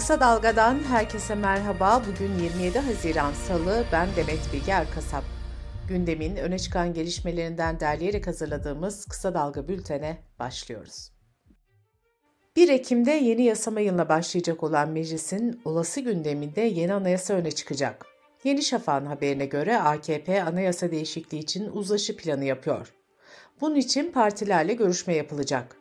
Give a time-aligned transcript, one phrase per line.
[0.00, 2.02] Kısa Dalga'dan herkese merhaba.
[2.08, 3.84] Bugün 27 Haziran Salı.
[3.92, 5.24] Ben Demet Bilge Erkasap.
[5.88, 11.12] Gündemin öne çıkan gelişmelerinden derleyerek hazırladığımız Kısa Dalga bültene başlıyoruz.
[12.56, 18.06] 1 Ekim'de yeni yasama yılına başlayacak olan meclisin olası gündeminde yeni anayasa öne çıkacak.
[18.44, 22.94] Yeni Şafak'ın haberine göre AKP anayasa değişikliği için uzlaşı planı yapıyor.
[23.60, 25.79] Bunun için partilerle görüşme yapılacak.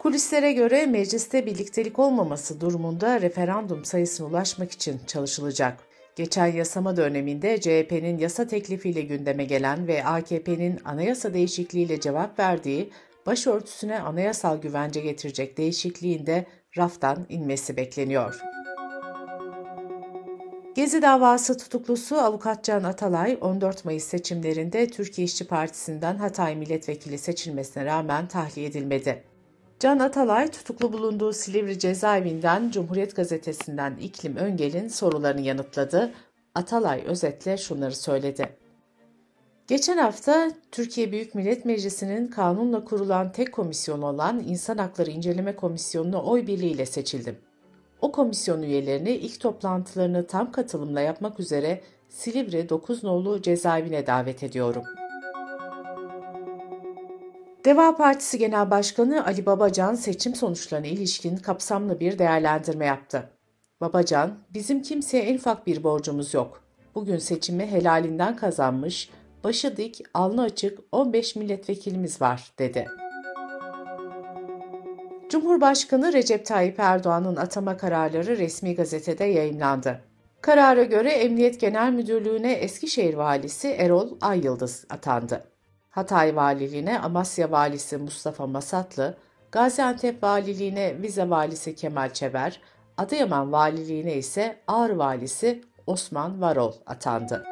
[0.00, 5.78] Kulislere göre mecliste birliktelik olmaması durumunda referandum sayısına ulaşmak için çalışılacak.
[6.16, 12.90] Geçen yasama döneminde CHP'nin yasa teklifiyle gündeme gelen ve AKP'nin anayasa değişikliğiyle cevap verdiği
[13.26, 18.40] başörtüsüne anayasal güvence getirecek değişikliğin de raftan inmesi bekleniyor.
[20.74, 27.84] Gezi davası tutuklusu avukat Can Atalay 14 Mayıs seçimlerinde Türkiye İşçi Partisi'nden Hatay milletvekili seçilmesine
[27.84, 29.29] rağmen tahliye edilmedi.
[29.80, 36.12] Can Atalay tutuklu bulunduğu Silivri cezaevinden Cumhuriyet Gazetesi'nden İklim Öngel'in sorularını yanıtladı.
[36.54, 38.56] Atalay özetle şunları söyledi.
[39.66, 46.22] Geçen hafta Türkiye Büyük Millet Meclisi'nin kanunla kurulan tek komisyon olan İnsan Hakları İnceleme Komisyonu'na
[46.22, 47.38] oy birliğiyle seçildim.
[48.00, 54.99] O komisyon üyelerini ilk toplantılarını tam katılımla yapmak üzere Silivri 9 nolu cezaevine davet ediyorum.''
[57.64, 63.30] Deva Partisi Genel Başkanı Ali Babacan seçim sonuçlarına ilişkin kapsamlı bir değerlendirme yaptı.
[63.80, 66.64] Babacan, bizim kimseye en ufak bir borcumuz yok.
[66.94, 69.10] Bugün seçimi helalinden kazanmış,
[69.44, 72.88] başı dik, alnı açık 15 milletvekilimiz var, dedi.
[75.28, 80.00] Cumhurbaşkanı Recep Tayyip Erdoğan'ın atama kararları resmi gazetede yayınlandı.
[80.40, 85.44] Karara göre Emniyet Genel Müdürlüğü'ne Eskişehir Valisi Erol Ayyıldız atandı.
[85.90, 89.16] Hatay Valiliğine Amasya Valisi Mustafa Masatlı,
[89.52, 92.60] Gaziantep Valiliğine Vize Valisi Kemal Çeber,
[92.96, 97.44] Adıyaman Valiliğine ise Ağrı Valisi Osman Varol atandı.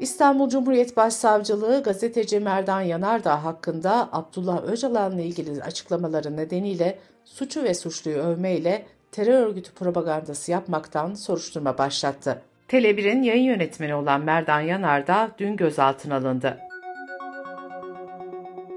[0.00, 8.18] İstanbul Cumhuriyet Başsavcılığı gazeteci Merdan Yanardağ hakkında Abdullah Öcalan'la ilgili açıklamaları nedeniyle suçu ve suçluyu
[8.18, 12.42] övmeyle terör örgütü propagandası yapmaktan soruşturma başlattı.
[12.68, 16.58] Tele1'in yayın yönetmeni olan Merdan Yanar da dün gözaltına alındı.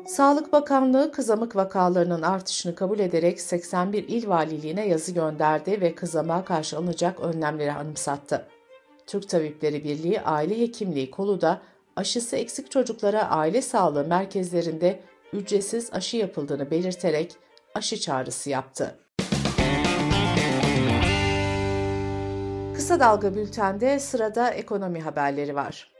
[0.08, 6.78] Sağlık Bakanlığı kızamık vakalarının artışını kabul ederek 81 il valiliğine yazı gönderdi ve kızamığa karşı
[6.78, 8.48] alınacak önlemleri anımsattı.
[9.08, 11.62] Türk Tabipleri Birliği Aile Hekimliği kolu da
[11.96, 15.00] aşısı eksik çocuklara aile sağlığı merkezlerinde
[15.34, 17.36] ücretsiz aşı yapıldığını belirterek
[17.76, 19.00] aşı çağrısı yaptı.
[22.82, 25.92] Kısa Dalga Bülten'de sırada ekonomi haberleri var.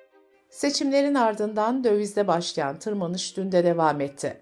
[0.50, 4.42] Seçimlerin ardından dövizde başlayan tırmanış dün de devam etti.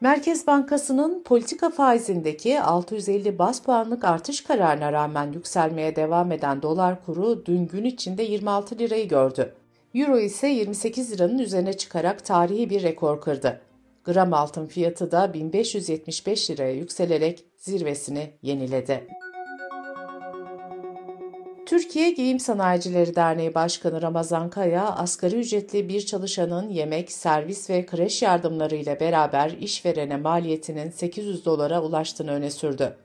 [0.00, 7.46] Merkez Bankası'nın politika faizindeki 650 bas puanlık artış kararına rağmen yükselmeye devam eden dolar kuru
[7.46, 9.54] dün gün içinde 26 lirayı gördü.
[9.94, 13.60] Euro ise 28 liranın üzerine çıkarak tarihi bir rekor kırdı.
[14.04, 19.08] Gram altın fiyatı da 1575 liraya yükselerek zirvesini yeniledi.
[21.68, 28.22] Türkiye Giyim Sanayicileri Derneği Başkanı Ramazan Kaya, asgari ücretli bir çalışanın yemek, servis ve kreş
[28.22, 32.96] yardımları ile beraber işverene maliyetinin 800 dolara ulaştığını öne sürdü.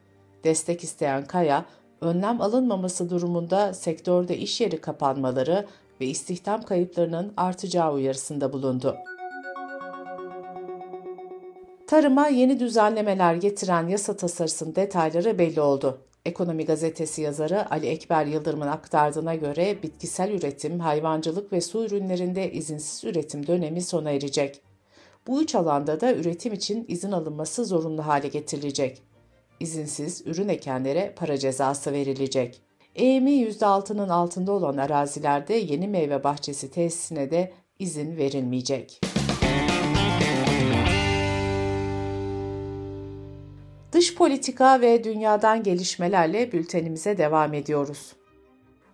[0.44, 1.66] Destek isteyen Kaya,
[2.02, 5.66] önlem alınmaması durumunda sektörde iş yeri kapanmaları
[6.02, 8.96] ve istihdam kayıplarının artacağı uyarısında bulundu.
[11.88, 16.00] Tarıma yeni düzenlemeler getiren yasa tasarısının detayları belli oldu.
[16.26, 23.04] Ekonomi Gazetesi yazarı Ali Ekber Yıldırım'ın aktardığına göre bitkisel üretim, hayvancılık ve su ürünlerinde izinsiz
[23.04, 24.62] üretim dönemi sona erecek.
[25.28, 29.02] Bu üç alanda da üretim için izin alınması zorunlu hale getirilecek.
[29.60, 32.62] İzinsiz ürün ekenlere para cezası verilecek.
[32.96, 39.13] EMI %6'nın altında olan arazilerde yeni meyve bahçesi tesisine de izin verilmeyecek.
[44.04, 48.14] Dış politika ve dünyadan gelişmelerle bültenimize devam ediyoruz.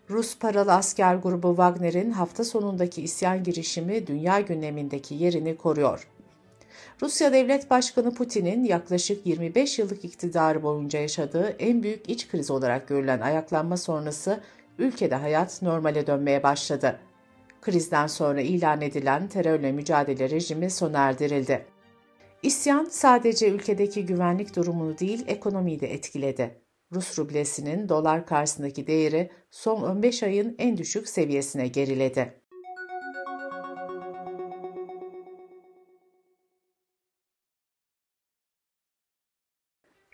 [0.10, 6.08] Rus paralı asker grubu Wagner'in hafta sonundaki isyan girişimi dünya gündemindeki yerini koruyor.
[7.02, 12.88] Rusya Devlet Başkanı Putin'in yaklaşık 25 yıllık iktidarı boyunca yaşadığı en büyük iç kriz olarak
[12.88, 14.40] görülen ayaklanma sonrası
[14.80, 17.00] ülkede hayat normale dönmeye başladı.
[17.62, 21.66] Krizden sonra ilan edilen terörle mücadele rejimi sona erdirildi.
[22.44, 26.62] İsyan sadece ülkedeki güvenlik durumunu değil ekonomiyi de etkiledi.
[26.94, 32.42] Rus rublesinin dolar karşısındaki değeri son 15 ayın en düşük seviyesine geriledi.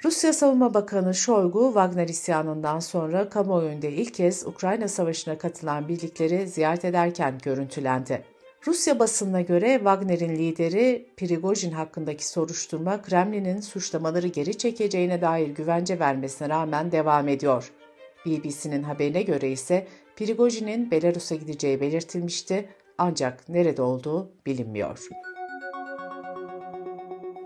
[0.06, 6.86] Rusya Savunma Bakanı Shoigu, Wagner isyanından sonra kamuoyunda ilk kez Ukrayna Savaşı'na katılan birlikleri ziyaret
[6.86, 8.35] ederken görüntülendi.
[8.68, 16.50] Rusya basınına göre Wagner'in lideri Prigojin hakkındaki soruşturma Kremlin'in suçlamaları geri çekeceğine dair güvence vermesine
[16.50, 17.72] rağmen devam ediyor.
[18.26, 25.00] BBC'nin haberine göre ise Prigojin'in Belarus'a gideceği belirtilmişti ancak nerede olduğu bilinmiyor.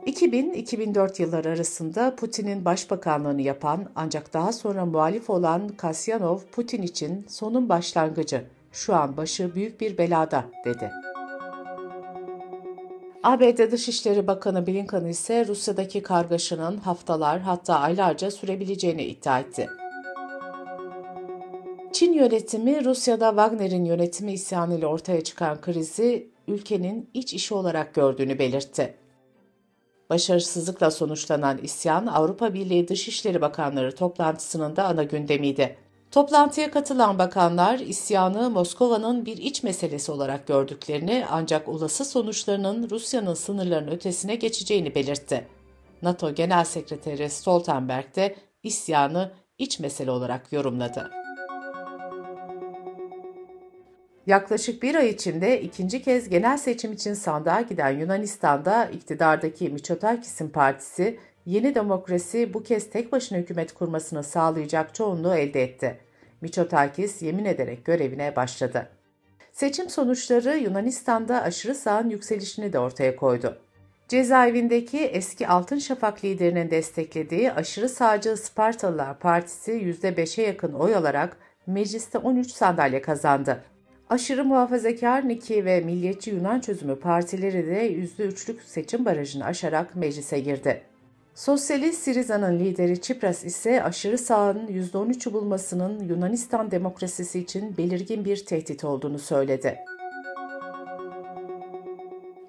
[0.05, 7.69] 2000-2004 yılları arasında Putin'in başbakanlığını yapan ancak daha sonra muhalif olan Kasyanov, Putin için sonun
[7.69, 10.91] başlangıcı, şu an başı büyük bir belada dedi.
[13.23, 19.69] ABD Dışişleri Bakanı Blinken ise Rusya'daki kargaşanın haftalar hatta aylarca sürebileceğini iddia etti.
[21.93, 28.95] Çin yönetimi Rusya'da Wagner'in yönetimi isyanıyla ortaya çıkan krizi ülkenin iç işi olarak gördüğünü belirtti.
[30.09, 35.77] Başarısızlıkla sonuçlanan isyan Avrupa Birliği Dışişleri Bakanları toplantısının da ana gündemiydi.
[36.11, 43.91] Toplantıya katılan bakanlar isyanı Moskova'nın bir iç meselesi olarak gördüklerini ancak olası sonuçlarının Rusya'nın sınırlarının
[43.91, 45.47] ötesine geçeceğini belirtti.
[46.01, 51.11] NATO Genel Sekreteri Stoltenberg de isyanı iç mesele olarak yorumladı.
[54.27, 61.19] Yaklaşık bir ay içinde ikinci kez genel seçim için sandığa giden Yunanistan'da iktidardaki Mitsotakis'in partisi
[61.49, 65.97] Yeni Demokrasi bu kez tek başına hükümet kurmasını sağlayacak çoğunluğu elde etti.
[66.41, 68.89] Mitsotakis yemin ederek görevine başladı.
[69.51, 73.57] Seçim sonuçları Yunanistan'da aşırı sağın yükselişini de ortaya koydu.
[74.07, 81.37] Cezaevindeki eski Altın Şafak liderinin desteklediği aşırı sağcı Spartalılar Partisi %5'e yakın oy alarak
[81.67, 83.63] mecliste 13 sandalye kazandı.
[84.09, 90.88] Aşırı muhafazakar Niki ve Milliyetçi Yunan Çözümü partileri de %3'lük seçim barajını aşarak meclise girdi.
[91.39, 98.83] Sosyalist Siriza'nın lideri Çipras ise aşırı sağın %13'ü bulmasının Yunanistan demokrasisi için belirgin bir tehdit
[98.83, 99.79] olduğunu söyledi.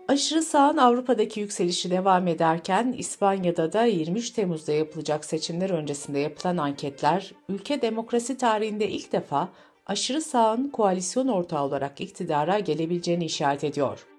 [0.08, 7.32] Aşırı sağın Avrupa'daki yükselişi devam ederken İspanya'da da 23 Temmuz'da yapılacak seçimler öncesinde yapılan anketler
[7.48, 9.48] ülke demokrasi tarihinde ilk defa
[9.86, 14.09] aşırı sağın koalisyon ortağı olarak iktidara gelebileceğini işaret ediyor.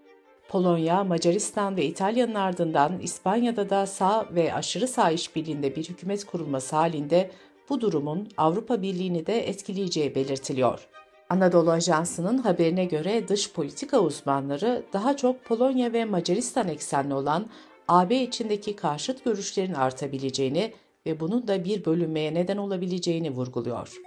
[0.51, 6.75] Polonya, Macaristan ve İtalya'nın ardından İspanya'da da sağ ve aşırı sağ işbirliğinde bir hükümet kurulması
[6.75, 7.31] halinde
[7.69, 10.87] bu durumun Avrupa Birliği'ni de etkileyeceği belirtiliyor.
[11.29, 17.45] Anadolu Ajansı'nın haberine göre dış politika uzmanları daha çok Polonya ve Macaristan eksenli olan
[17.87, 20.73] AB içindeki karşıt görüşlerin artabileceğini
[21.05, 24.01] ve bunun da bir bölünmeye neden olabileceğini vurguluyor.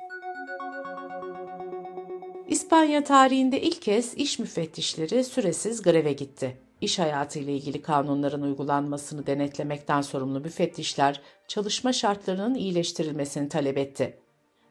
[2.64, 6.56] İspanya tarihinde ilk kez iş müfettişleri süresiz greve gitti.
[6.80, 14.18] İş hayatı ile ilgili kanunların uygulanmasını denetlemekten sorumlu müfettişler çalışma şartlarının iyileştirilmesini talep etti.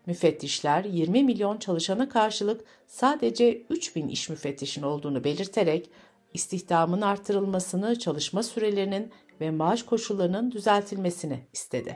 [0.06, 5.90] Müfettişler 20 milyon çalışana karşılık sadece 3 bin iş müfettişin olduğunu belirterek
[6.34, 9.12] istihdamın artırılmasını, çalışma sürelerinin
[9.42, 11.96] ve maaş koşullarının düzeltilmesini istedi.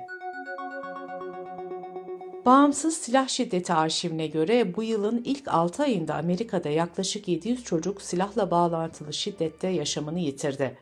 [2.47, 8.51] Bağımsız Silah Şiddeti Arşivine göre bu yılın ilk 6 ayında Amerika'da yaklaşık 700 çocuk silahla
[8.51, 10.77] bağlantılı şiddette yaşamını yitirdi.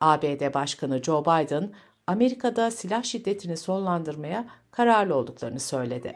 [0.00, 1.72] ABD Başkanı Joe Biden,
[2.06, 6.14] Amerika'da silah şiddetini sonlandırmaya kararlı olduklarını söyledi.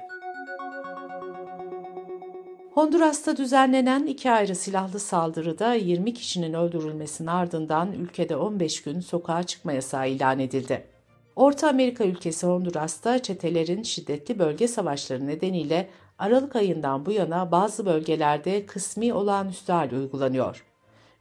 [2.74, 9.72] Honduras'ta düzenlenen iki ayrı silahlı saldırıda 20 kişinin öldürülmesinin ardından ülkede 15 gün sokağa çıkma
[9.72, 10.95] yasağı ilan edildi.
[11.36, 15.88] Orta Amerika ülkesi Honduras'ta çetelerin şiddetli bölge savaşları nedeniyle
[16.18, 20.64] Aralık ayından bu yana bazı bölgelerde kısmi olağanüstü hal uygulanıyor.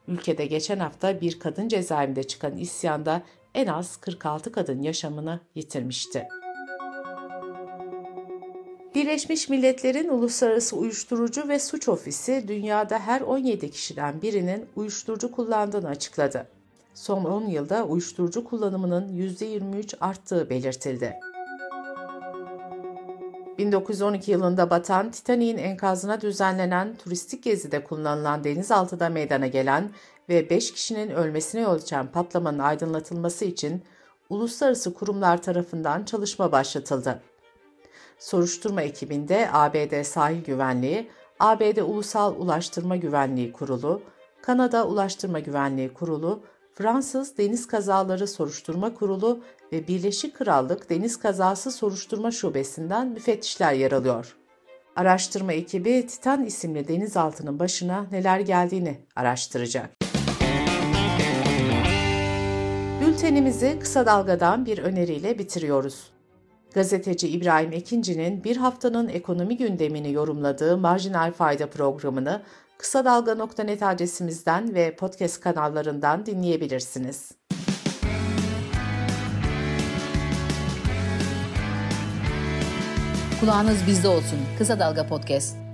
[0.08, 3.22] Ülkede geçen hafta bir kadın cezaevinde çıkan isyanda
[3.54, 6.28] en az 46 kadın yaşamını yitirmişti.
[8.96, 16.55] Birleşmiş Milletler'in Uluslararası Uyuşturucu ve Suç Ofisi dünyada her 17 kişiden birinin uyuşturucu kullandığını açıkladı
[16.96, 21.20] son 10 yılda uyuşturucu kullanımının %23 arttığı belirtildi.
[23.58, 29.92] 1912 yılında batan Titanik'in enkazına düzenlenen turistik gezide kullanılan denizaltıda meydana gelen
[30.30, 33.84] ve 5 kişinin ölmesine yol açan patlamanın aydınlatılması için
[34.30, 37.22] uluslararası kurumlar tarafından çalışma başlatıldı.
[38.20, 41.10] Soruşturma ekibinde ABD Sahil Güvenliği,
[41.40, 44.02] ABD Ulusal Ulaştırma Güvenliği Kurulu,
[44.42, 46.44] Kanada Ulaştırma Güvenliği Kurulu
[46.78, 49.40] Fransız Deniz Kazaları Soruşturma Kurulu
[49.72, 54.36] ve Birleşik Krallık Deniz Kazası Soruşturma Şubesi'nden müfettişler yer alıyor.
[54.96, 59.90] Araştırma ekibi Titan isimli denizaltının başına neler geldiğini araştıracak.
[63.02, 66.12] Bültenimizi kısa dalgadan bir öneriyle bitiriyoruz.
[66.74, 72.42] Gazeteci İbrahim Ekinci'nin bir haftanın ekonomi gündemini yorumladığı Marjinal Fayda programını
[72.78, 77.32] kısa dalga.net adresimizden ve podcast kanallarından dinleyebilirsiniz.
[83.40, 84.40] Kulağınız bizde olsun.
[84.58, 85.65] Kısa Dalga Podcast.